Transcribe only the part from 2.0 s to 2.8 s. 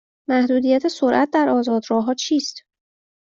ها چیست؟